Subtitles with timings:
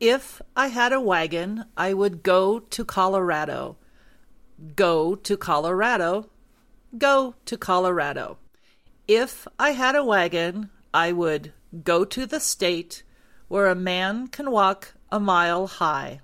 [0.00, 3.76] If I had a wagon, I would go to Colorado.
[4.76, 6.30] Go to Colorado.
[6.96, 8.38] Go to Colorado.
[9.08, 13.02] If I had a wagon, I would go to the state
[13.48, 16.20] where a man can walk a mile high.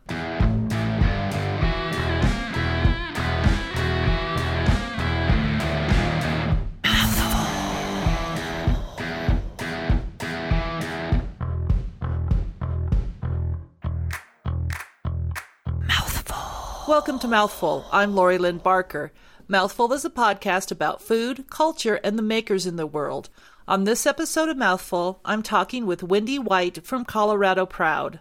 [16.94, 17.86] Welcome to Mouthful.
[17.90, 19.12] I'm Lori Lynn Barker.
[19.48, 23.30] Mouthful is a podcast about food, culture, and the makers in the world.
[23.66, 28.20] On this episode of Mouthful, I'm talking with Wendy White from Colorado Proud.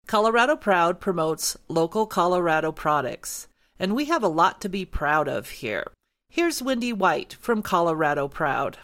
[0.06, 5.50] Colorado Proud promotes local Colorado products, and we have a lot to be proud of
[5.50, 5.90] here.
[6.28, 8.78] Here's Wendy White from Colorado Proud.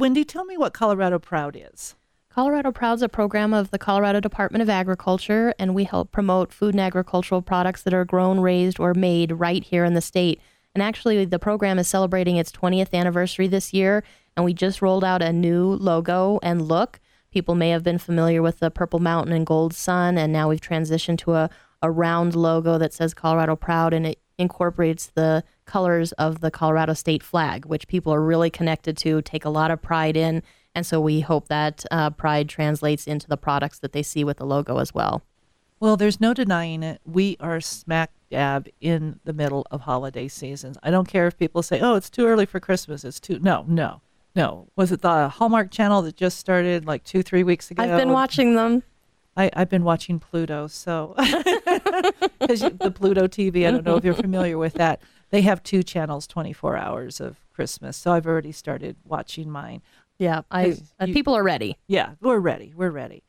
[0.00, 1.94] Wendy, tell me what Colorado Proud is.
[2.30, 6.54] Colorado Proud is a program of the Colorado Department of Agriculture, and we help promote
[6.54, 10.40] food and agricultural products that are grown, raised, or made right here in the state.
[10.74, 14.02] And actually, the program is celebrating its 20th anniversary this year,
[14.38, 16.98] and we just rolled out a new logo and look.
[17.30, 20.62] People may have been familiar with the Purple Mountain and Gold Sun, and now we've
[20.62, 21.50] transitioned to a,
[21.82, 26.94] a round logo that says Colorado Proud, and it incorporates the colors of the Colorado
[26.94, 30.42] state flag, which people are really connected to, take a lot of pride in.
[30.74, 34.38] And so we hope that uh, pride translates into the products that they see with
[34.38, 35.22] the logo as well.
[35.78, 37.00] Well, there's no denying it.
[37.04, 40.76] We are smack dab in the middle of holiday seasons.
[40.82, 43.04] I don't care if people say, oh, it's too early for Christmas.
[43.04, 43.38] It's too.
[43.40, 44.02] No, no,
[44.34, 44.68] no.
[44.76, 47.82] Was it the Hallmark channel that just started like two, three weeks ago?
[47.82, 48.82] I've been watching them.
[49.36, 51.14] I, have been watching Pluto, so
[52.40, 53.66] because the Pluto TV.
[53.66, 55.00] I don't know if you're familiar with that.
[55.30, 57.96] They have two channels, 24 hours of Christmas.
[57.96, 59.82] So I've already started watching mine.
[60.18, 61.78] Yeah, I uh, you, people are ready.
[61.86, 62.74] Yeah, we're ready.
[62.76, 63.22] We're ready.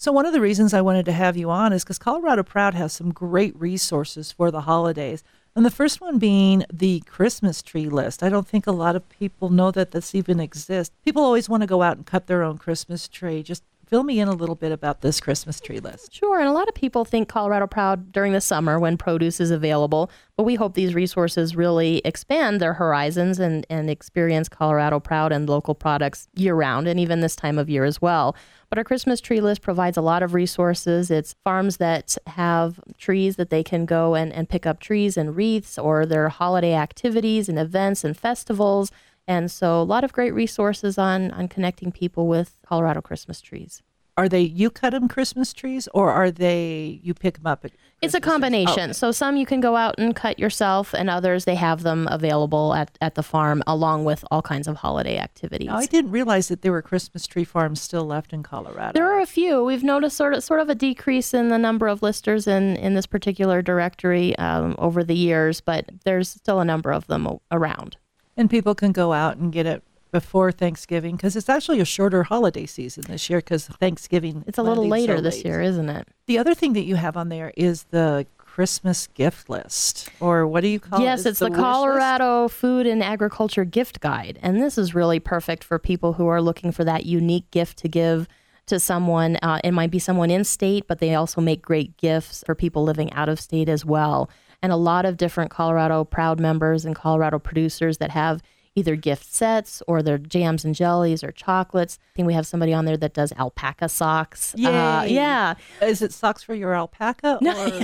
[0.00, 2.74] So one of the reasons I wanted to have you on is because Colorado Proud
[2.74, 5.24] has some great resources for the holidays.
[5.56, 8.22] And the first one being the Christmas tree list.
[8.22, 10.94] I don't think a lot of people know that this even exists.
[11.04, 13.42] People always want to go out and cut their own Christmas tree.
[13.42, 16.14] Just fill me in a little bit about this Christmas tree list.
[16.14, 16.38] Sure.
[16.38, 20.10] And a lot of people think Colorado Proud during the summer when produce is available,
[20.36, 25.48] but we hope these resources really expand their horizons and, and experience Colorado Proud and
[25.48, 28.36] local products year round and even this time of year as well.
[28.68, 31.10] But our Christmas tree list provides a lot of resources.
[31.10, 35.34] It's farms that have trees that they can go and, and pick up trees and
[35.34, 38.92] wreaths or their holiday activities and events and festivals.
[39.28, 43.82] And so a lot of great resources on on connecting people with Colorado Christmas trees.
[44.16, 47.70] Are they you cut them Christmas trees or are they you pick them up at
[48.02, 48.80] It's a combination.
[48.80, 48.92] Oh, okay.
[48.94, 52.74] So some you can go out and cut yourself and others they have them available
[52.74, 55.68] at, at the farm along with all kinds of holiday activities.
[55.70, 58.92] I didn't realize that there were Christmas tree farms still left in Colorado.
[58.92, 59.62] There are a few.
[59.62, 62.94] We've noticed sort of sort of a decrease in the number of listers in, in
[62.94, 67.98] this particular directory um, over the years, but there's still a number of them around
[68.38, 72.22] and people can go out and get it before Thanksgiving because it's actually a shorter
[72.22, 76.08] holiday season this year because Thanksgiving it's a little later so this year, isn't it?
[76.26, 80.62] The other thing that you have on there is the Christmas gift list, or what
[80.62, 81.24] do you call yes, it?
[81.24, 82.54] Yes, it's the, the Colorado list?
[82.54, 86.72] Food and Agriculture Gift Guide, and this is really perfect for people who are looking
[86.72, 88.26] for that unique gift to give
[88.66, 89.36] to someone.
[89.42, 92.82] Uh, it might be someone in state, but they also make great gifts for people
[92.82, 94.30] living out of state as well
[94.62, 98.42] and a lot of different Colorado Proud members and Colorado producers that have
[98.78, 101.98] either gift sets or their jams and jellies or chocolates.
[102.00, 104.54] I think we have somebody on there that does alpaca socks.
[104.54, 105.54] Uh, yeah.
[105.82, 107.38] Is it socks for your alpaca?
[107.40, 107.82] No,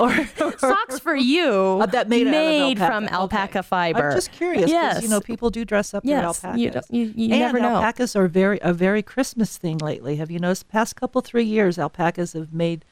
[0.00, 2.86] or, or, socks for you uh, that made, made alpaca.
[2.86, 3.66] from alpaca okay.
[3.66, 4.10] fiber.
[4.10, 4.70] I'm just curious.
[4.70, 5.02] Yes.
[5.02, 6.20] You know, people do dress up yes.
[6.42, 6.86] in alpacas.
[6.90, 7.76] You, you, you and never know.
[7.76, 10.16] alpacas are very a very Christmas thing lately.
[10.16, 10.68] Have you noticed?
[10.68, 12.84] Past couple three years, alpacas have made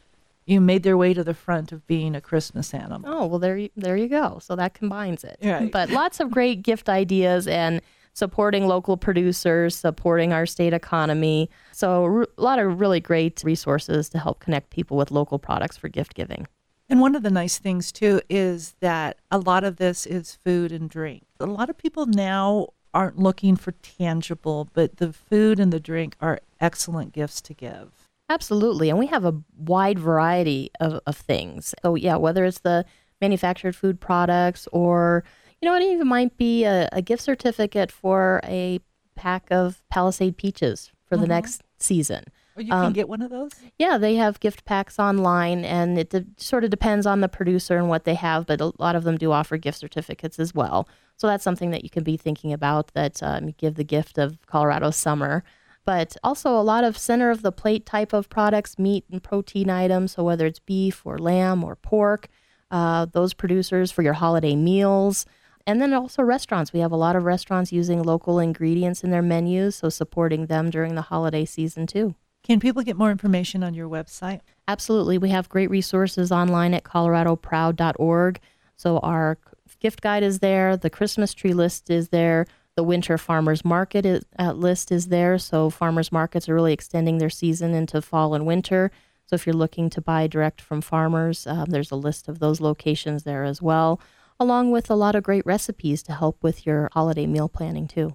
[0.46, 3.10] you made their way to the front of being a Christmas animal.
[3.12, 4.38] Oh well, there you, there you go.
[4.40, 5.38] So that combines it.
[5.42, 5.70] Right.
[5.76, 7.82] But lots of great gift ideas and
[8.14, 11.50] supporting local producers, supporting our state economy.
[11.72, 15.88] So a lot of really great resources to help connect people with local products for
[15.88, 16.46] gift giving.
[16.88, 20.72] And one of the nice things too is that a lot of this is food
[20.72, 21.24] and drink.
[21.40, 26.16] A lot of people now aren't looking for tangible, but the food and the drink
[26.20, 27.95] are excellent gifts to give.
[28.28, 28.90] Absolutely.
[28.90, 31.74] And we have a wide variety of, of things.
[31.82, 32.84] So, yeah, whether it's the
[33.20, 35.24] manufactured food products or,
[35.60, 38.80] you know, it even might be a, a gift certificate for a
[39.14, 41.28] pack of Palisade peaches for the Mhm.
[41.30, 42.24] next season.
[42.56, 43.52] Or you can Um, get one of those?
[43.78, 47.76] Yeah, they have gift packs online, and it de- sort of depends on the producer
[47.76, 50.88] and what they have, but a lot of them do offer gift certificates as well.
[51.16, 54.38] So that's something that you can be thinking about that um, give the gift of
[54.46, 55.44] Colorado summer.
[55.86, 59.70] But also a lot of center of the plate type of products, meat and protein
[59.70, 60.12] items.
[60.12, 62.28] So whether it's beef or lamb or pork,
[62.70, 65.24] uh, those producers for your holiday meals.
[65.66, 66.72] And then also restaurants.
[66.72, 70.70] We have a lot of restaurants using local ingredients in their menus, so supporting them
[70.70, 72.14] during the holiday season too.
[72.44, 74.40] Can people get more information on your website?
[74.68, 75.18] Absolutely.
[75.18, 78.40] We have great resources online at coloradoproud.org.
[78.76, 79.38] So our
[79.80, 84.24] gift guide is there, the Christmas tree list is there, the winter farmers market is,
[84.38, 85.38] uh, list is there.
[85.38, 88.90] So farmers markets are really extending their season into fall and winter.
[89.26, 92.60] So if you're looking to buy direct from farmers, um, there's a list of those
[92.60, 94.00] locations there as well,
[94.38, 98.14] along with a lot of great recipes to help with your holiday meal planning too.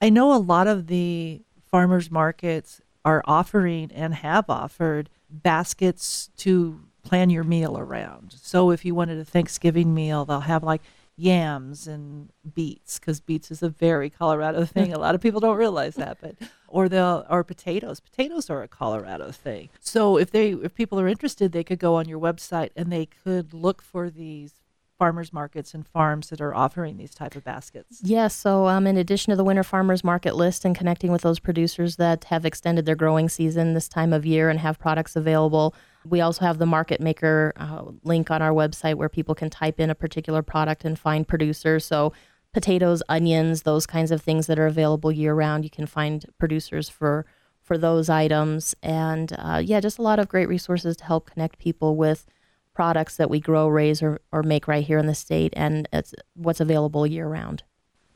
[0.00, 6.80] I know a lot of the farmers markets are offering and have offered baskets to
[7.02, 8.34] plan your meal around.
[8.42, 10.82] So if you wanted a Thanksgiving meal, they'll have like
[11.20, 14.92] yams and beets because beets is a very Colorado thing.
[14.92, 16.36] a lot of people don't realize that, but
[16.68, 18.00] or they'll or potatoes.
[18.00, 19.68] Potatoes are a Colorado thing.
[19.80, 23.06] So if they if people are interested, they could go on your website and they
[23.06, 24.54] could look for these
[24.98, 28.00] farmers markets and farms that are offering these type of baskets.
[28.02, 28.34] Yes.
[28.34, 31.96] So, um, in addition to the winter farmers market list and connecting with those producers
[31.96, 35.74] that have extended their growing season this time of year and have products available,
[36.04, 39.78] we also have the market maker uh, link on our website where people can type
[39.78, 41.84] in a particular product and find producers.
[41.84, 42.12] So,
[42.52, 46.88] potatoes, onions, those kinds of things that are available year round, you can find producers
[46.88, 47.26] for
[47.62, 48.74] for those items.
[48.82, 52.26] And uh, yeah, just a lot of great resources to help connect people with
[52.74, 56.14] products that we grow, raise, or, or make right here in the state, and it's
[56.34, 57.62] what's available year round.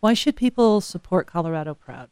[0.00, 2.10] Why should people support Colorado Proud?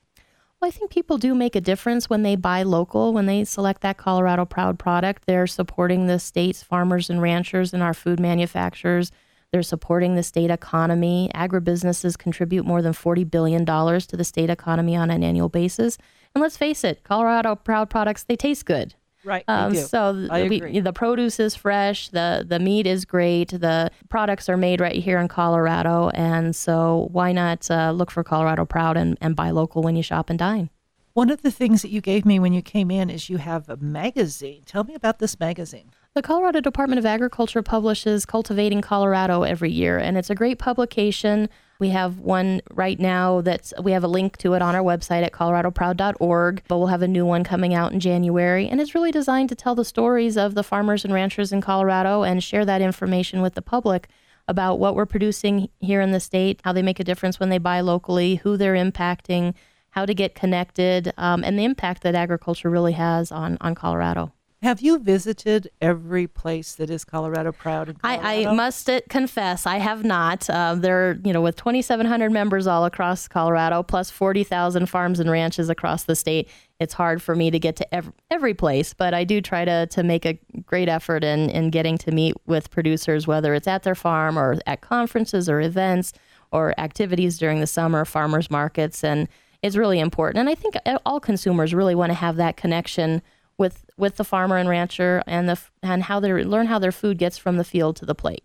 [0.62, 3.81] Well, I think people do make a difference when they buy local, when they select
[3.81, 5.25] that Colorado Proud product.
[5.26, 9.11] They're supporting the state's farmers and ranchers and our food manufacturers.
[9.50, 11.32] They're supporting the state economy.
[11.35, 15.99] Agribusinesses contribute more than $40 billion to the state economy on an annual basis.
[16.32, 18.94] And let's face it, Colorado Proud products, they taste good.
[19.24, 19.44] Right.
[19.48, 20.80] Um, so th- I we- agree.
[20.80, 25.19] the produce is fresh, the the meat is great, the products are made right here
[25.19, 29.82] in Colorado, and so why not uh, look for Colorado Proud and, and buy local
[29.82, 30.70] when you shop and dine?
[31.14, 33.69] One of the things that you gave me when you came in is you have
[33.69, 34.62] a magazine.
[34.64, 35.90] Tell me about this magazine.
[36.14, 41.48] The Colorado Department of Agriculture publishes Cultivating Colorado every year, and it's a great publication.
[41.78, 45.24] We have one right now that's we have a link to it on our website
[45.24, 49.10] at coloradoproud.org, but we'll have a new one coming out in January, and it's really
[49.10, 52.82] designed to tell the stories of the farmers and ranchers in Colorado and share that
[52.82, 54.08] information with the public
[54.48, 57.58] about what we're producing here in the state, how they make a difference when they
[57.58, 59.54] buy locally, who they're impacting,
[59.90, 64.32] how to get connected, um, and the impact that agriculture really has on on Colorado.
[64.62, 68.25] Have you visited every place that is Colorado Proud Colorado?
[68.25, 70.49] I, I must uh, confess, I have not.
[70.49, 75.69] Uh, there, you know, with 2,700 members all across Colorado, plus 40,000 farms and ranches
[75.69, 76.49] across the state,
[76.79, 78.94] it's hard for me to get to every, every place.
[78.94, 82.37] But I do try to to make a great effort in in getting to meet
[82.47, 86.12] with producers, whether it's at their farm or at conferences or events
[86.53, 89.26] or activities during the summer, farmers markets, and
[89.61, 90.38] it's really important.
[90.38, 93.23] And I think all consumers really want to have that connection
[93.62, 97.16] with with the farmer and rancher and the and how they learn how their food
[97.16, 98.42] gets from the field to the plate.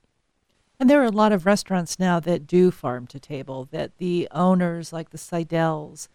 [0.79, 4.27] And there are a lot of restaurants now that do farm to table, that the
[4.29, 6.07] owners, like the Seidel's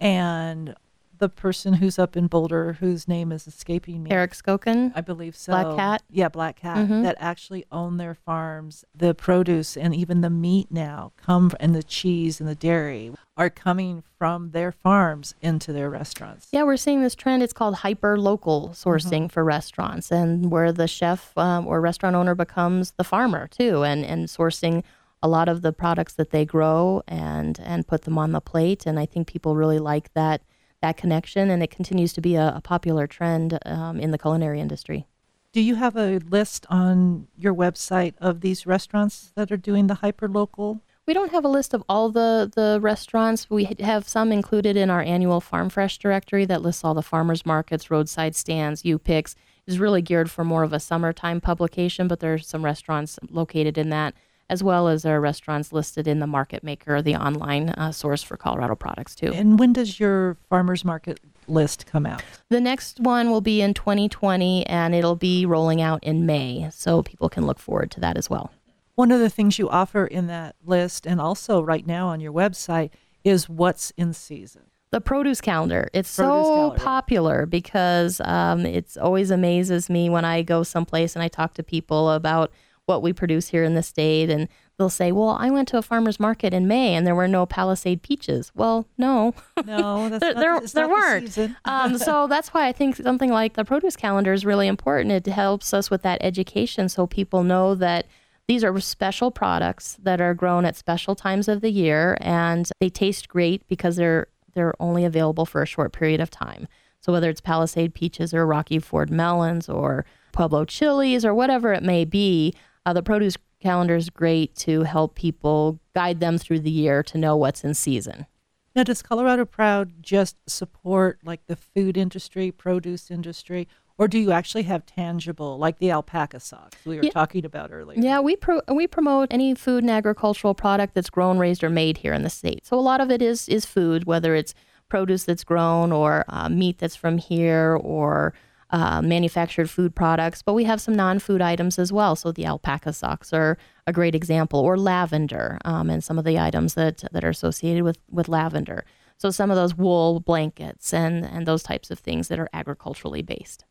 [0.00, 0.74] and
[1.18, 4.10] the person who's up in Boulder, whose name is escaping me.
[4.10, 5.52] Eric Skokan, I believe so.
[5.52, 6.02] Black Cat?
[6.10, 6.78] Yeah, Black Cat.
[6.88, 7.02] Mhm.
[7.02, 8.84] That actually own their farms.
[8.94, 13.50] The produce and even the meat now come and the cheese and the dairy are
[13.50, 16.48] coming from their farms into their restaurants.
[16.52, 17.42] yeah, we're seeing this trend.
[17.42, 22.34] It's called hyper local sourcing for restaurants, and where the chef um, or restaurant owner
[22.34, 24.82] becomes the farmer too, and and sourcing
[25.22, 28.86] a lot of the products that they grow and and put them on the plate.
[28.86, 30.42] And I think people really like that
[30.86, 34.60] that connection, and it continues to be a, a popular trend um, in the culinary
[34.60, 35.06] industry.
[35.52, 39.94] Do you have a list on your website of these restaurants that are doing the
[39.94, 40.80] hyper local?
[41.06, 43.48] We don't have a list of all the, the restaurants.
[43.48, 47.46] We have some included in our annual Farm Fresh directory that lists all the farmers
[47.46, 49.34] markets, roadside stands, U picks.
[49.66, 53.88] is really geared for more of a summertime publication, but there's some restaurants located in
[53.90, 54.14] that,
[54.48, 58.36] as well as our restaurants listed in the Market Maker, the online uh, source for
[58.36, 59.32] Colorado products too.
[59.32, 62.22] And when does your farmers market list come out?
[62.48, 67.02] The next one will be in 2020, and it'll be rolling out in May, so
[67.02, 68.52] people can look forward to that as well.
[68.94, 72.32] One of the things you offer in that list and also right now on your
[72.32, 72.90] website
[73.24, 74.62] is what's in season.
[74.92, 75.90] The produce calendar.
[75.92, 76.84] It's Produce so calendar.
[76.84, 81.62] popular because um, it's always amazes me when I go someplace and I talk to
[81.62, 82.52] people about
[82.86, 85.82] what we produce here in the state, and they'll say, "Well, I went to a
[85.82, 90.34] farmer's market in May and there were no Palisade peaches." Well, no, No, that's there
[90.34, 91.26] not, there, there weren't.
[91.26, 91.56] season.
[91.64, 95.12] um, so that's why I think something like the produce calendar is really important.
[95.12, 98.06] It helps us with that education, so people know that
[98.48, 102.88] these are special products that are grown at special times of the year, and they
[102.88, 106.66] taste great because they're they're only available for a short period of time.
[107.00, 111.82] So whether it's Palisade peaches or Rocky Ford melons or Pueblo chilies or whatever it
[111.82, 112.54] may be,
[112.86, 117.18] uh, the produce calendar is great to help people guide them through the year to
[117.18, 118.26] know what's in season.
[118.74, 123.66] Now, does Colorado Proud just support like the food industry, produce industry,
[123.98, 127.10] or do you actually have tangible, like the alpaca socks we were Yeah.
[127.10, 127.98] talking about earlier?
[127.98, 131.98] Yeah, we pro- we promote any food and agricultural product that's grown, raised, or made
[131.98, 132.66] here in the state.
[132.66, 134.54] So a lot of it is is food, whether it's
[134.88, 138.34] produce that's grown or uh, meat that's from here or
[138.70, 140.42] uh, manufactured food products.
[140.42, 142.16] But we have some non-food items as well.
[142.16, 146.38] So the alpaca socks are a great example, or lavender, um, and some of the
[146.38, 148.84] items that that are associated with with lavender.
[149.18, 153.22] So some of those wool blankets and and those types of things that are agriculturally
[153.22, 153.64] based.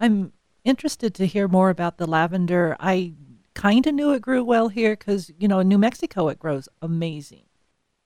[0.00, 0.32] I'm
[0.64, 2.76] interested to hear more about the lavender.
[2.80, 3.14] I
[3.54, 6.68] kind of knew it grew well here because, you know, in New Mexico it grows
[6.80, 7.44] amazing.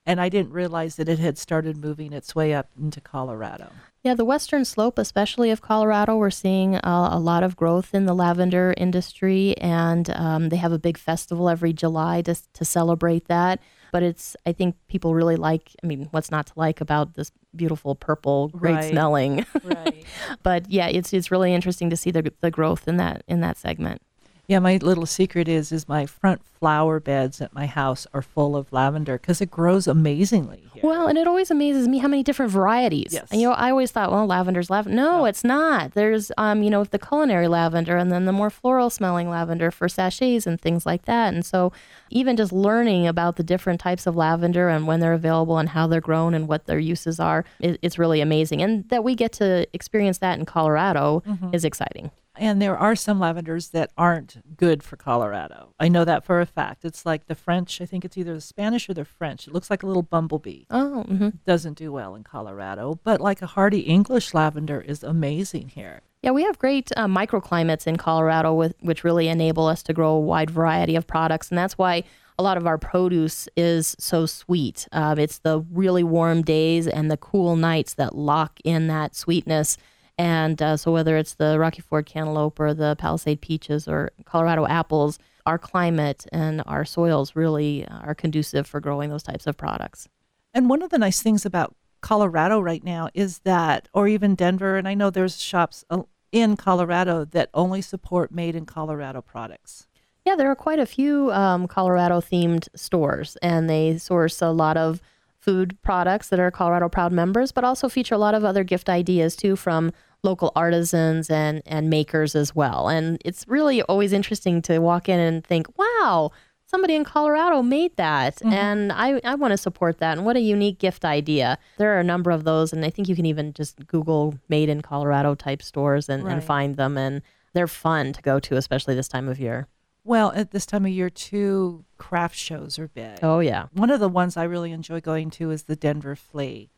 [0.06, 3.70] And I didn't realize that it had started moving its way up into Colorado.
[4.02, 8.04] Yeah, the western slope, especially of Colorado, we're seeing uh, a lot of growth in
[8.04, 13.28] the lavender industry, and um, they have a big festival every July to to celebrate
[13.28, 13.60] that.
[13.92, 15.70] But it's, I think people really like.
[15.82, 18.90] I mean, what's not to like about this beautiful purple, great Right.
[18.90, 19.46] smelling?
[19.64, 20.04] Right.
[20.42, 23.56] but yeah, it's it's really interesting to see the the growth in that in that
[23.56, 24.02] segment.
[24.46, 28.56] Yeah, my little secret is is my front flower beds at my house are full
[28.56, 30.82] of lavender because it grows amazingly here.
[30.82, 33.10] Well, and it always amazes me how many different varieties.
[33.12, 33.28] Yes.
[33.30, 34.96] And, you know, I always thought, well, lavender's lavender.
[34.96, 35.24] No, No.
[35.26, 35.92] it's not.
[35.92, 39.88] There's, um, you know, the culinary lavender and then the more floral smelling lavender for
[39.90, 41.34] sachets and things like that.
[41.34, 41.72] And so,
[42.10, 45.86] even just learning about the different types of lavender and when they're available and how
[45.86, 48.62] they're grown and what their uses are, it, it's really amazing.
[48.62, 51.22] And that we get to experience that in Colorado
[51.52, 52.10] is exciting.
[52.36, 55.74] And there are some lavenders that aren't good for Colorado.
[55.78, 56.84] I know that for a fact.
[56.84, 59.46] It's like the French, I think it's either the Spanish or the French.
[59.46, 60.64] It looks like a little bumblebee.
[60.70, 65.68] Oh, hmm Doesn't do well in Colorado, but like a hardy English lavender is amazing
[65.68, 66.00] here.
[66.22, 70.12] Yeah, we have great uh, microclimates in Colorado, with, which really enable us to grow
[70.14, 71.50] a wide variety of products.
[71.50, 72.02] And that's why
[72.38, 74.88] a lot of our produce is so sweet.
[74.90, 79.76] Um, it's the really warm days and the cool nights that lock in that sweetness.
[80.16, 84.66] And uh, so, whether it's the Rocky Ford cantaloupe or the Palisade peaches or Colorado
[84.66, 90.08] apples, our climate and our soils really are conducive for growing those types of products.
[90.52, 94.76] And one of the nice things about Colorado right now is that, or even Denver,
[94.76, 99.86] and I know there's shops uh, in Colorado that only support made in Colorado products.
[100.24, 104.76] Yeah, there are quite a few um, Colorado themed stores, and they source a lot
[104.76, 105.02] of
[105.44, 108.88] food products that are Colorado Proud members, but also feature a lot of other gift
[108.88, 112.88] ideas too from local artisans and, and makers as well.
[112.88, 116.30] And it's really always interesting to walk in and think, wow,
[116.64, 118.36] somebody in Colorado made that.
[118.36, 118.52] Mm-hmm.
[118.54, 120.16] And I, I want to support that.
[120.16, 121.58] And what a unique gift idea.
[121.76, 124.70] There are a number of those, and I think you can even just Google made
[124.70, 126.96] in Colorado type stores and, and find them.
[126.96, 127.20] And
[127.52, 129.68] they're fun to go to, especially this time of year.
[130.04, 133.18] Well, at this time of year, too, craft shows are big.
[133.22, 133.66] Oh, yeah.
[133.72, 136.70] One of the ones I really enjoy going to is the Denver Flea.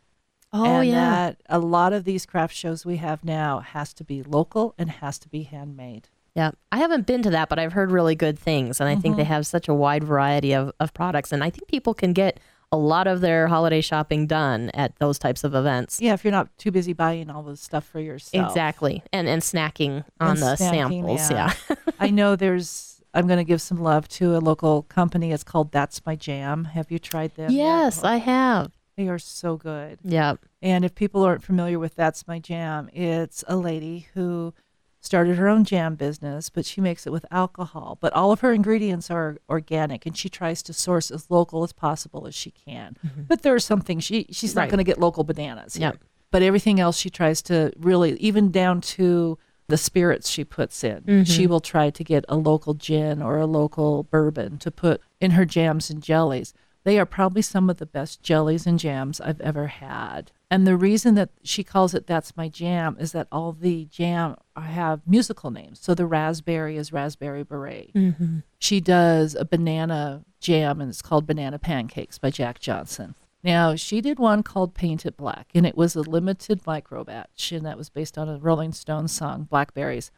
[0.52, 0.94] Oh, and yeah.
[0.94, 4.90] that a lot of these craft shows we have now has to be local and
[4.90, 6.08] has to be handmade.
[6.36, 9.16] Yeah, I haven't been to that, but I've heard really good things, and I think
[9.16, 9.32] they mm-hmm.
[9.32, 12.38] have such a wide variety of, of products, and I think people can get
[12.70, 16.00] a lot of their holiday shopping done at those types of events.
[16.00, 18.50] Yeah, if you're not too busy buying all the stuff for yourself.
[18.50, 21.30] Exactly, and and snacking on And the snacking, samples.
[21.30, 21.52] yeah.
[21.68, 22.95] Yeah, I know there's.
[23.16, 25.32] I'm going to give some love to a local company.
[25.32, 26.64] It's called That's My Jam.
[26.66, 27.50] Have you tried them?
[27.50, 28.72] yes, I have.
[28.96, 29.98] They are so good.
[30.04, 34.54] Yeah, And if people aren't familiar with That's My Jam, it's a lady who
[35.00, 37.96] started her own jam business, but she makes it with alcohol.
[38.00, 41.72] But all of her ingredients are organic, and she tries to source as local as
[41.72, 42.96] possible as she can.
[43.06, 43.22] Mm-hmm.
[43.28, 44.70] But there are some things she she's not Right.
[44.70, 45.76] going to get local bananas.
[45.78, 45.98] Yep.
[46.32, 51.24] But everything else she tries to really, even down to the spirits she puts in,
[51.24, 51.50] she mm-hmm.
[51.50, 55.44] will try to get a local gin or a local bourbon to put in her
[55.44, 56.54] jams and jellies.
[56.84, 60.30] They are probably some of the best jellies and jams I've ever had.
[60.48, 64.36] And the reason that she calls it That's My Jam is that all the jam
[64.56, 65.80] have musical names.
[65.80, 67.92] So the raspberry is Raspberry Beret.
[67.92, 68.38] Mm-hmm.
[68.60, 73.16] She does a banana jam and it's called Banana Pancakes by Jack Johnson.
[73.46, 77.52] Now, she did one called Paint It Black, and it was a limited micro batch,
[77.52, 80.10] and that was based on a Rolling Stones song, Blackberries.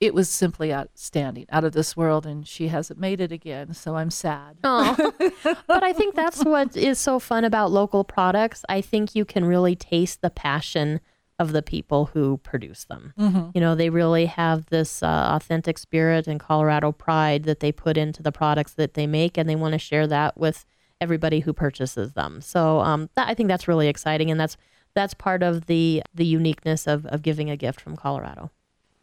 [0.00, 3.94] It was simply outstanding, out of this world, and she hasn't made it again, so
[3.94, 4.56] I'm sad.
[4.64, 5.12] Oh,
[5.68, 8.64] but I think that's what is so fun about local products.
[8.68, 11.00] I think you can really taste the passion
[11.38, 13.14] of the people who produce them.
[13.16, 13.50] Mm-hmm.
[13.54, 17.96] You know, they really have this uh, authentic spirit and Colorado pride that they put
[17.96, 20.64] into the products that they make, and they want to share that with
[21.02, 22.40] everybody who purchases them.
[22.40, 24.56] So um, that, I think that's really exciting, and that's
[24.94, 28.50] that's part of the the uniqueness of, of giving a gift from Colorado.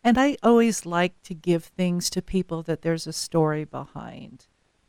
[0.03, 4.47] And I always like to give things to people that there's a story behind.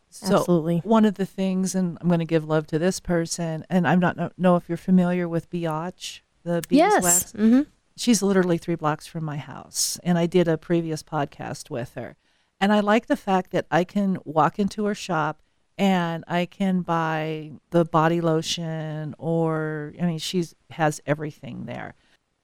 [0.09, 0.79] So Absolutely.
[0.85, 4.01] one of the things, and I'm going to give love to this person, and I'm
[4.01, 7.05] not know, know if you're familiar with Bee-Och, the beeswax.
[7.05, 7.33] Yes.
[7.33, 7.63] hmm
[7.97, 12.17] She's literally three blocks from my house, and I did a previous podcast with her.
[12.61, 15.43] And I like the fact that I can walk into her shop
[15.81, 21.95] and I can buy the body lotion, or I mean, she's has everything there,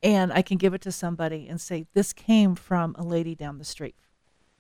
[0.03, 3.59] and I can give it to somebody and say, "This came from a lady down
[3.59, 3.95] the street.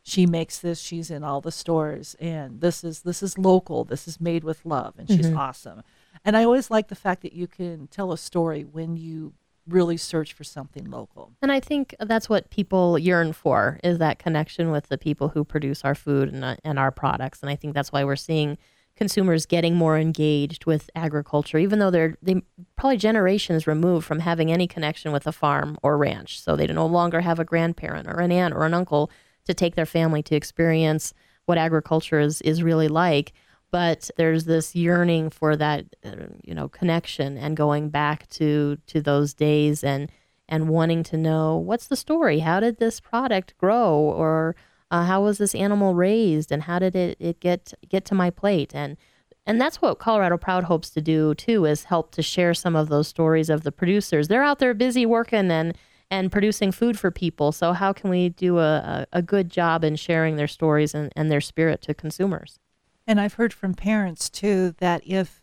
[0.02, 0.78] She makes this.
[0.78, 3.85] She's in all the stores, and this is this is local.
[3.85, 5.38] This is made with love, and she's Mhm.
[5.38, 5.83] awesome."
[6.23, 9.33] And I always like the fact that you can tell a story when you
[9.68, 11.32] really search for something local.
[11.42, 15.44] And I think that's what people yearn for is that connection with the people who
[15.44, 17.40] produce our food and, uh, and our products.
[17.40, 18.58] And I think that's why we're seeing
[18.96, 22.40] consumers getting more engaged with agriculture, even though they're they
[22.76, 26.40] probably generations removed from having any connection with a farm or ranch.
[26.40, 29.11] So they no longer have a grandparent or an aunt or an uncle
[29.44, 31.12] to take their family to experience
[31.44, 33.32] what agriculture is, is really like.
[33.70, 39.00] But there's this yearning for that, uh, you know, connection and going back to to
[39.00, 40.11] those days and
[40.49, 42.38] and wanting to know what's the story?
[42.40, 44.54] How did this product grow, or
[44.90, 48.30] uh, how was this animal raised, and how did it, it get get to my
[48.30, 48.75] plate?
[48.75, 48.96] And
[49.44, 52.88] and that's what Colorado Proud hopes to do too, is help to share some of
[52.88, 54.28] those stories of the producers.
[54.28, 55.76] They're out there busy working and
[56.11, 57.50] and producing food for people.
[57.50, 61.12] So how can we do a, a, a good job in sharing their stories and,
[61.17, 62.60] and their spirit to consumers?
[63.06, 65.42] And I've heard from parents too that if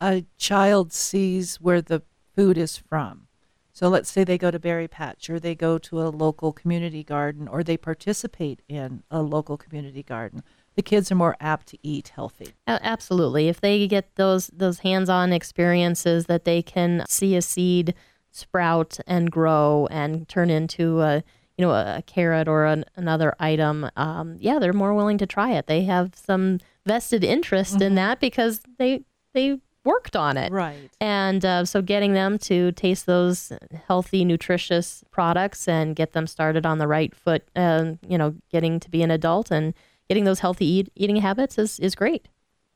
[0.00, 2.02] a child sees where the
[2.34, 3.28] food is from,
[3.72, 7.02] so let's say they go to Berry Patch or they go to a local community
[7.02, 10.44] garden or they participate in a local community garden,
[10.76, 12.54] the kids are more apt to eat healthy.
[12.68, 13.48] Absolutely.
[13.48, 17.94] If they get those those hands-on experiences that they can see a seed
[18.30, 21.24] sprout and grow and turn into a
[21.58, 25.52] you know a carrot or an, another item, um, yeah, they're more willing to try
[25.52, 25.66] it.
[25.66, 30.50] They have some vested interest in that because they they worked on it.
[30.52, 30.90] Right.
[31.00, 33.52] And uh, so getting them to taste those
[33.86, 38.80] healthy, nutritious products and get them started on the right foot, uh, you know, getting
[38.80, 39.74] to be an adult and
[40.08, 42.28] getting those healthy eat, eating habits is, is great.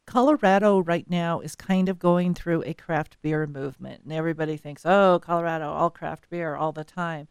[0.06, 4.86] Colorado right now is kind of going through a craft beer movement, and everybody thinks,
[4.86, 7.28] oh, Colorado, all craft beer all the time.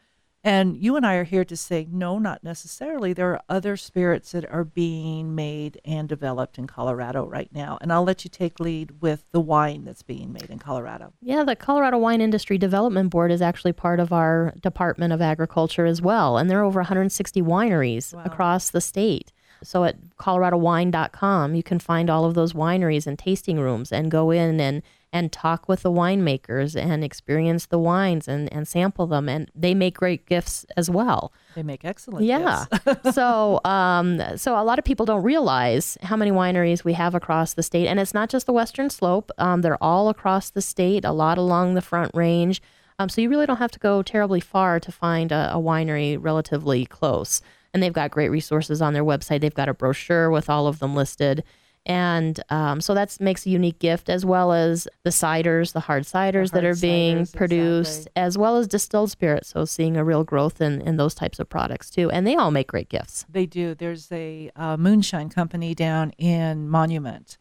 [0.48, 3.12] And you and I are here to say, no, not necessarily.
[3.12, 7.78] There are other spirits that are being made and developed in Colorado right now.
[7.82, 11.12] And I'll let you take lead with the wine that's being made in Colorado.
[11.22, 15.86] Yeah, the Colorado Wine Industry Development Board is actually part of our Department of Agriculture
[15.86, 16.38] as well.
[16.38, 18.24] And there are over 160 wineries Wow.
[18.24, 19.34] across the state.
[19.64, 24.32] So at coloradowine.com, you can find all of those wineries and tasting rooms and go
[24.32, 24.82] in and,
[25.14, 29.30] and talk with the winemakers and experience the wines and, and sample them.
[29.30, 31.32] And they make great gifts as well.
[31.56, 32.66] They make excellent Yeah.
[32.86, 33.16] gifts.
[33.16, 37.54] so, um, so a lot of people don't realize how many wineries we have across
[37.54, 39.32] the state, and it's not just the Western Slope.
[39.38, 42.62] Um, they're all across the state, a lot along the Front Range.
[43.00, 46.18] Um, so you really don't have to go terribly far to find a, a winery
[46.20, 47.42] relatively close.
[47.74, 49.40] And they've got great resources on their website.
[49.42, 51.44] They've got a brochure with all of them listed.
[51.88, 56.04] And um, so that makes a unique gift, as well as the ciders, the hard
[56.04, 58.22] ciders that are being ciders, produced, exactly.
[58.22, 59.48] as well as distilled spirits.
[59.48, 62.12] So seeing a real growth in, in those types of products too.
[62.12, 63.26] And they all make great gifts.
[63.30, 63.74] They do.
[63.74, 67.38] There's a uh, moonshine company down in Monument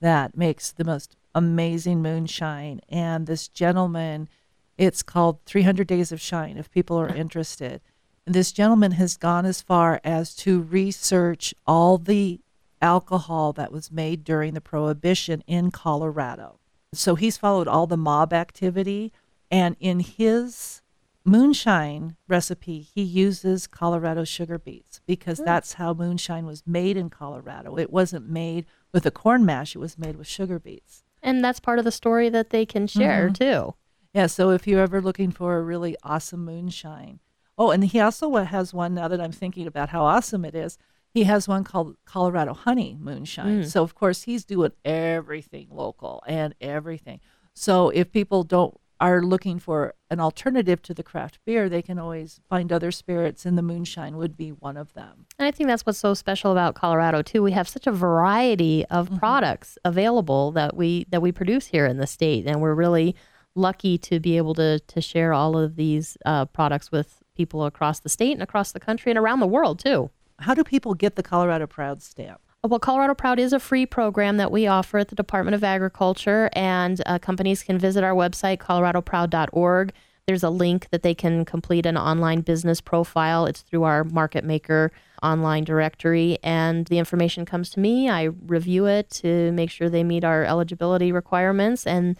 [0.00, 2.80] that makes the most amazing moonshine.
[2.88, 4.28] And this gentleman,
[4.76, 7.80] it's called 300 Days of Shine, if people are interested.
[8.26, 12.38] And this gentleman has gone as far as to research all the
[12.80, 16.58] alcohol that was made during the Prohibition in Colorado.
[16.92, 19.12] So he's followed all the mob activity.
[19.50, 20.82] And in his
[21.24, 25.44] moonshine recipe, he uses Colorado sugar beets because hmm.
[25.44, 27.76] that's how moonshine was made in Colorado.
[27.78, 31.02] It wasn't made with a corn mash, it was made with sugar beets.
[31.22, 33.44] And that's part of the story that they can share mm-hmm.
[33.44, 33.74] too.
[34.14, 37.20] Yeah, so if you're ever looking for a really awesome moonshine.
[37.58, 40.78] Oh, and he also has one now that I'm thinking about how awesome it is.
[41.14, 43.64] He has one called Colorado Honey Moonshine.
[43.64, 47.20] So of course he's doing everything local and everything.
[47.54, 52.00] So if people don't are looking for an alternative to the craft beer, they can
[52.00, 55.26] always find other spirits, and the moonshine would be one of them.
[55.38, 57.40] And I think that's what's so special about Colorado too.
[57.40, 59.18] We have such a variety of Mm-hmm.
[59.18, 63.14] products available that we that we produce here in the state, and we're really
[63.54, 68.00] lucky to be able to to share all of these uh, products with people across
[68.00, 70.10] the state and across the country and around the world too.
[70.40, 72.40] How do people get the Colorado Proud stamp?
[72.64, 76.50] Well, Colorado Proud is a free program that we offer at the Department of Agriculture,
[76.54, 79.92] and uh, companies can visit our website, coloradoproud.org.
[80.26, 83.46] There's a link that they can complete an online business profile.
[83.46, 88.10] It's through our Market Maker online directory, and the information comes to me.
[88.10, 92.18] I review it to make sure they meet our eligibility requirements, and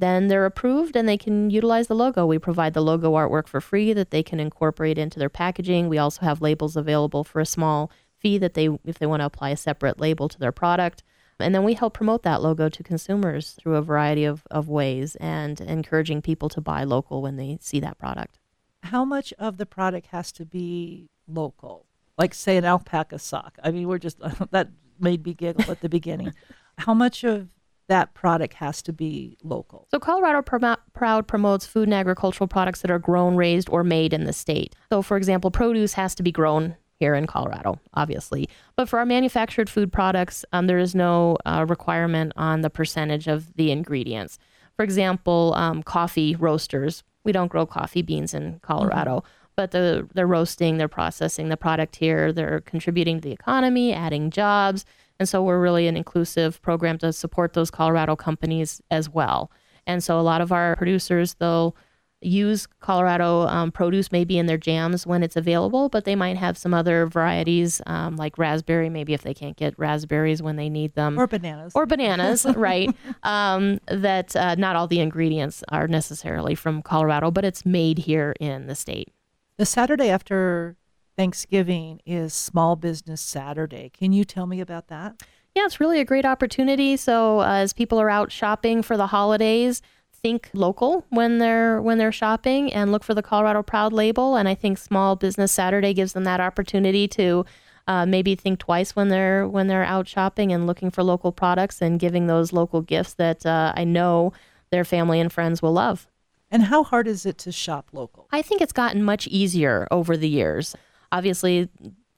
[0.00, 2.26] then they're approved and they can utilize the logo.
[2.26, 5.88] We provide the logo artwork for free that they can incorporate into their packaging.
[5.88, 9.26] We also have labels available for a small fee that they if they want to
[9.26, 11.02] apply a separate label to their product.
[11.38, 15.16] And then we help promote that logo to consumers through a variety of, of ways
[15.16, 18.38] and encouraging people to buy local when they see that product.
[18.82, 21.86] How much of the product has to be local?
[22.18, 23.58] Like, say, an alpaca sock.
[23.64, 24.18] I mean, we're just,
[24.50, 26.34] that made me giggle at the beginning.
[26.78, 27.48] How much of
[27.90, 29.86] that product has to be local?
[29.90, 34.12] So, Colorado Pro- Proud promotes food and agricultural products that are grown, raised, or made
[34.12, 34.74] in the state.
[34.90, 38.48] So, for example, produce has to be grown here in Colorado, obviously.
[38.76, 43.26] But for our manufactured food products, um, there is no uh, requirement on the percentage
[43.26, 44.38] of the ingredients.
[44.76, 49.24] For example, um, coffee roasters, we don't grow coffee beans in Colorado.
[49.56, 54.30] But the, they're roasting, they're processing the product here, they're contributing to the economy, adding
[54.30, 54.86] jobs.
[55.20, 59.52] And so we're really an inclusive program to support those Colorado companies as well.
[59.86, 61.76] And so a lot of our producers, they'll
[62.22, 66.56] use Colorado um, produce maybe in their jams when it's available, but they might have
[66.56, 70.94] some other varieties um, like raspberry, maybe if they can't get raspberries when they need
[70.94, 71.18] them.
[71.18, 71.72] Or bananas.
[71.74, 72.90] Or bananas, right?
[73.22, 78.34] Um, that uh, not all the ingredients are necessarily from Colorado, but it's made here
[78.40, 79.12] in the state.
[79.58, 80.76] the Saturday after
[81.16, 83.90] Thanksgiving is Small Business Saturday.
[83.90, 85.22] Can you tell me about that?
[85.54, 86.96] Yeah, it's really a great opportunity.
[86.96, 89.82] So uh, as people are out shopping for the holidays,
[90.22, 94.36] think local when they're when they're shopping and look for the Colorado Proud label.
[94.36, 97.44] And I think Small Business Saturday gives them that opportunity to
[97.86, 101.80] uh, maybe think twice when they're when they're out shopping and looking for local products
[101.80, 104.32] and giving those local gifts that uh, I know
[104.70, 106.06] their family and friends will love.
[106.50, 108.28] And how hard is it to shop local?
[108.32, 110.74] I think it's gotten much easier over the years.
[111.12, 111.68] Obviously,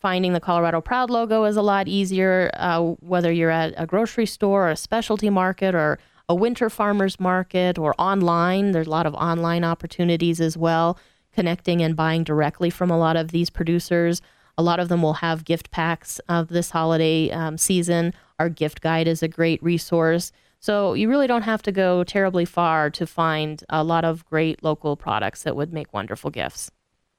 [0.00, 4.26] finding the Colorado Proud logo is a lot easier, uh, whether you're at a grocery
[4.26, 8.72] store, or a specialty market, or a winter farmer's market, or online.
[8.72, 10.98] There's a lot of online opportunities as well,
[11.32, 14.20] connecting and buying directly from a lot of these producers.
[14.58, 18.12] A lot of them will have gift packs of this holiday um, season.
[18.38, 20.32] Our gift guide is a great resource.
[20.60, 24.62] So you really don't have to go terribly far to find a lot of great
[24.62, 26.70] local products that would make wonderful gifts.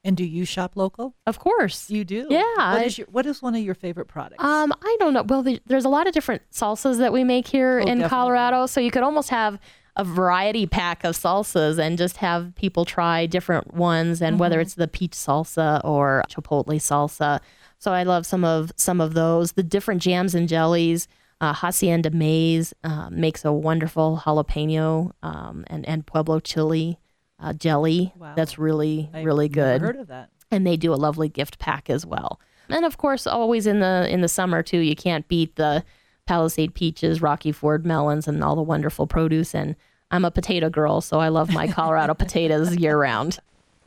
[0.06, 1.14] And do you shop local?
[1.26, 1.88] Of course.
[1.90, 2.26] You do.
[2.28, 2.42] Yeah,
[2.74, 4.44] What is your What is one of your favorite products?
[4.44, 5.22] Um, I don't know.
[5.22, 8.08] Well, the, there's a lot of different salsas that we make here Oh, in definitely.
[8.10, 9.58] Colorado, so you could almost have
[9.96, 14.74] a variety pack of salsas and just have people try different ones, and whether it's
[14.74, 17.40] the peach salsa or chipotle salsa.
[17.78, 19.52] So I love some of some of those.
[19.52, 21.08] The different jams and jellies.
[21.40, 26.98] Uh, Hacienda Maize uh, makes a wonderful jalapeno um, and and Pueblo chili
[27.40, 28.12] uh, jelly.
[28.16, 28.34] Wow.
[28.34, 30.30] That's really I've really never good Heard of that?
[30.50, 32.40] and they do a lovely gift pack as well.
[32.68, 35.84] And of course, always in the in the summer too, you can't beat the
[36.26, 39.54] Palisade peaches, Rocky Ford melons, and all the wonderful produce.
[39.54, 39.76] And
[40.10, 43.38] I'm a potato girl, so I love my Colorado potatoes year round.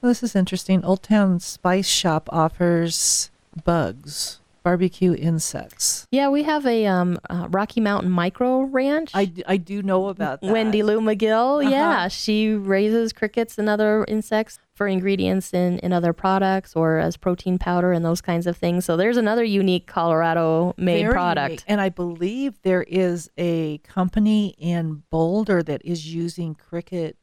[0.01, 0.85] Well, this is interesting.
[0.85, 3.31] Old Town Spice Shop offers
[3.65, 6.05] bugs, barbecue insects.
[6.11, 9.11] Yeah, we have a um, uh, Rocky Mountain Micro Ranch.
[9.13, 10.51] I, I do know about that.
[10.51, 11.69] Wendy Lu McGill, Uh-huh.
[11.69, 17.15] yeah, she raises crickets and other insects for ingredients in, in other products or as
[17.15, 18.83] protein powder and those kinds of things.
[18.83, 21.49] So there's another unique Colorado made Very product.
[21.49, 21.63] unique.
[21.67, 27.15] And I believe there is a company in Boulder that is using cricket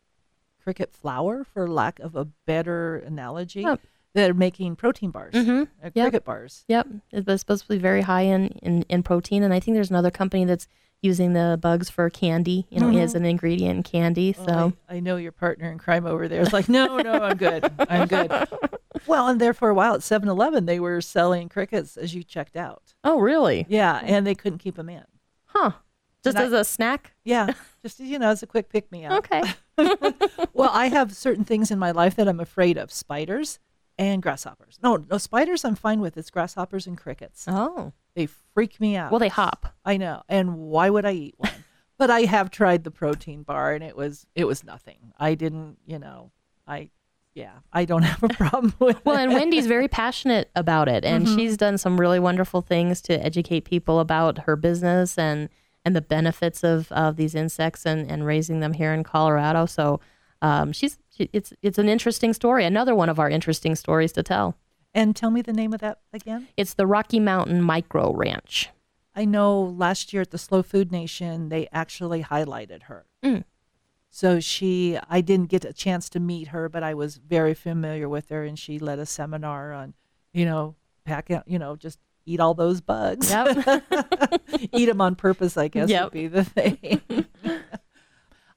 [0.62, 3.66] cricket flour, for lack of a better analogy.
[3.66, 3.76] Oh.
[4.14, 5.68] They're making protein bars, Mhm.
[5.84, 6.04] uh, Yep.
[6.04, 6.64] cricket bars.
[6.68, 9.90] Yep, it's supposed to be very high in, in, in protein, and I think there's
[9.90, 10.68] another company that's
[11.02, 12.66] using the bugs for candy.
[12.70, 14.34] You know, as an ingredient in candy.
[14.38, 17.12] Well, So I, I know your partner in crime over there is like, no, no,
[17.12, 17.70] I'm good.
[17.88, 18.30] I'm good.
[19.08, 22.22] Well, and there for a while at 7 Eleven, they were selling crickets as you
[22.22, 22.94] checked out.
[23.02, 23.66] oh really?
[23.68, 25.02] Yeah, and they couldn't keep them in.
[25.46, 25.72] Huh?
[26.22, 27.12] Just And as a snack?
[27.24, 27.48] Yeah,
[27.82, 29.18] just, you know, as a quick pick me up.
[29.30, 29.42] Okay.
[30.54, 33.58] Well, I have certain things in my life that I'm afraid of spiders
[33.98, 34.78] and grasshoppers.
[34.82, 36.16] No, no, spiders I'm fine with.
[36.16, 37.44] It's grasshoppers and crickets.
[37.48, 39.10] Oh, They freak me out.
[39.12, 39.74] well, they hop.
[39.84, 40.22] I know.
[40.28, 41.50] And why would I eat one?
[41.98, 45.12] but I have tried the protein bar and it was it was nothing.
[45.18, 46.30] I didn't, you know,
[46.66, 46.90] I
[47.34, 51.26] yeah, I don't have a problem with well, and Wendy's very passionate about it, and
[51.26, 51.34] Mhm.
[51.36, 55.48] she's done some really wonderful things to educate people about her business and
[55.86, 59.66] and the benefits of, of these insects and, and raising them here in Colorado.
[59.66, 60.00] So
[60.44, 62.64] um, she's she, it's it's an interesting story.
[62.64, 64.56] Another one of our interesting stories to tell.
[64.92, 66.48] And tell me the name of that again.
[66.56, 68.68] It's the Rocky Mountain Micro Ranch.
[69.16, 73.06] I know last year at the Slow Food Nation, they actually highlighted her.
[73.24, 73.44] Mm.
[74.10, 78.08] So she, I didn't get a chance to meet her, but I was very familiar
[78.08, 79.94] with her, and she led a seminar on,
[80.32, 83.30] you know, pack out, you know, just eat all those bugs.
[83.30, 83.82] Yep.
[84.72, 86.04] eat them on purpose, I guess Yep.
[86.04, 87.00] would be the thing.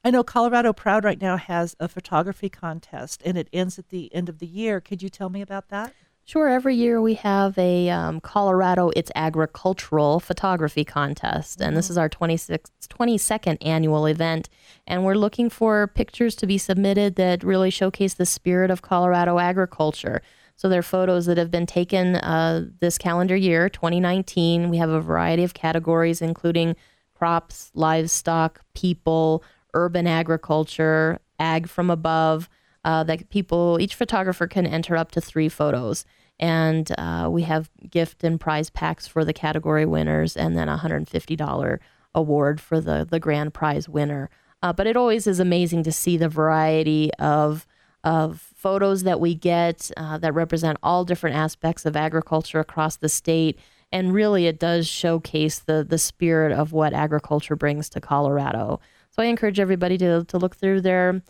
[0.08, 4.10] I know Colorado Proud right now has a photography contest, and it ends at the
[4.14, 4.80] end of the year.
[4.80, 5.92] Could you tell me about that?
[6.24, 6.48] Sure.
[6.48, 12.08] Every year we have a um, Colorado It's Agricultural Photography Contest, and this is our
[12.08, 14.48] 26th, 22nd annual event.
[14.86, 19.38] And we're looking for pictures to be submitted that really showcase the spirit of Colorado
[19.38, 20.22] agriculture.
[20.56, 24.70] So they're photos that have been taken uh, this calendar year, 2019.
[24.70, 26.76] We have a variety of categories, including
[27.12, 32.48] crops, livestock, people, urban agriculture, ag from above.
[32.84, 36.06] Uh, that people, each photographer can enter up to three photos.
[36.38, 40.78] And uh, we have gift and prize packs for the category winners, and then a
[40.78, 41.78] $150
[42.14, 44.30] award for the, the grand prize winner.
[44.62, 47.66] Uh, but it always is amazing to see the variety of
[48.04, 53.08] of photos that we get uh, that represent all different aspects of agriculture across the
[53.08, 53.58] state.
[53.90, 58.80] And really, it does showcase the the spirit of what agriculture brings to Colorado.
[59.18, 61.22] So I encourage everybody to to look through their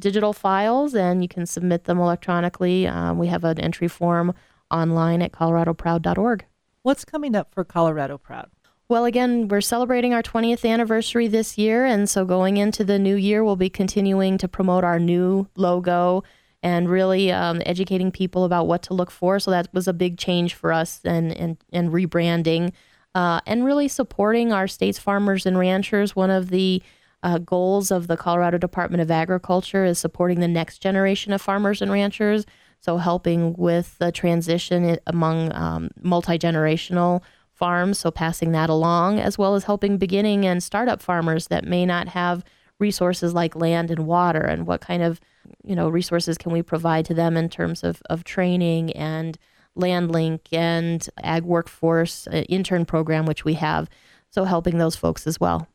[0.00, 2.86] digital files, and you can submit them electronically.
[2.86, 4.32] Um, we have an entry form
[4.70, 6.46] online at coloradoproud.org.
[6.84, 8.48] What's coming up for Colorado Proud?
[8.88, 11.84] Well, again, we're celebrating our 20th anniversary this year.
[11.84, 16.24] And so going into the new year, we'll be continuing to promote our new logo
[16.62, 19.38] and really um, educating people about what to look for.
[19.38, 22.72] So that was a big change for us and, and, and rebranding
[23.14, 26.16] uh, and really supporting our state's farmers and ranchers.
[26.16, 26.82] One of the
[27.24, 31.80] uh, goals of the Colorado Department of Agriculture is supporting the next generation of farmers
[31.80, 32.44] and ranchers.
[32.80, 39.38] So helping with the transition among um, multi generational farms, so passing that along, as
[39.38, 42.44] well as helping beginning and startup farmers that may not have
[42.78, 45.18] resources like land and water, and what kind of
[45.62, 49.38] you know resources can we provide to them in terms of, of training and
[49.74, 53.88] land link and ag workforce uh, intern program, which we have.
[54.28, 55.68] So helping those folks as well.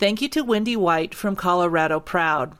[0.00, 2.56] Thank you to Wendy White from Colorado Proud.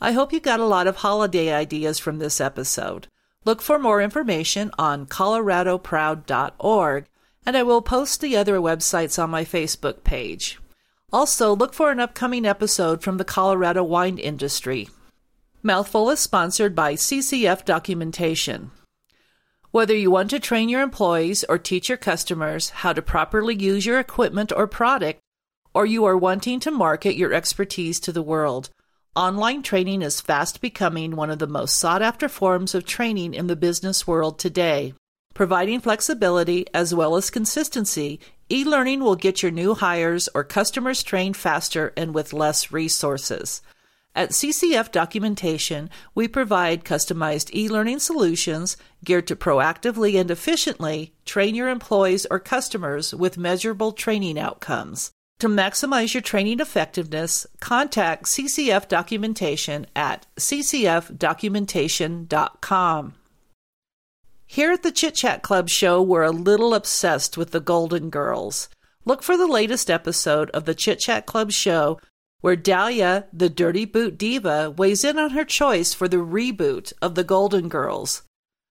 [0.00, 3.06] I hope you got a lot of holiday ideas from this episode.
[3.44, 7.06] Look for more information on coloradoproud.org,
[7.46, 10.58] and I will post the other websites on my Facebook page.
[11.12, 14.88] Also, look for an upcoming episode from the Colorado wine industry.
[15.62, 18.72] Mouthful is sponsored by CCF Documentation.
[19.70, 23.86] Whether you want to train your employees or teach your customers how to properly use
[23.86, 25.20] your equipment or product,
[25.74, 28.70] or you are wanting to market your expertise to the world,
[29.16, 33.46] online training is fast becoming one of the most sought after forms of training in
[33.46, 34.94] the business world today.
[35.34, 41.02] Providing flexibility as well as consistency, e learning will get your new hires or customers
[41.02, 43.62] trained faster and with less resources.
[44.14, 51.54] At CCF Documentation, we provide customized e learning solutions geared to proactively and efficiently train
[51.54, 55.12] your employees or customers with measurable training outcomes.
[55.42, 63.14] To maximize your training effectiveness, contact CCF Documentation at ccfdocumentation.com.
[64.46, 68.68] Here at the Chit Chat Club show, we're a little obsessed with the Golden Girls.
[69.04, 71.98] Look for the latest episode of the Chit Chat Club show
[72.40, 77.16] where Dahlia, the Dirty Boot Diva, weighs in on her choice for the reboot of
[77.16, 78.22] the Golden Girls.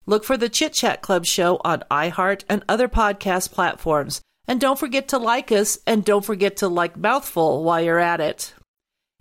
[0.05, 4.21] Look for the Chit Chat Club show on iHeart and other podcast platforms.
[4.47, 8.19] And don't forget to like us and don't forget to like Mouthful while you're at
[8.19, 8.53] it.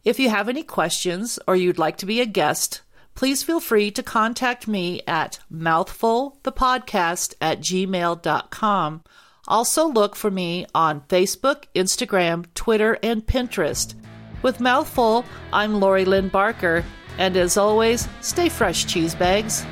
[0.02, 2.80] If you have any questions or you'd like to be a guest,
[3.14, 9.02] please feel free to contact me at mouthfulthepodcast at gmail.com.
[9.46, 13.94] Also, look for me on Facebook, Instagram, Twitter, and Pinterest.
[14.42, 16.84] With Mouthful, I'm Lori Lynn Barker,
[17.18, 19.66] and as always, stay fresh, cheese bags.